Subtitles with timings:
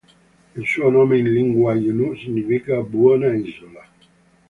[0.55, 3.87] Il suo nome in lingua ainu significa "buona isola".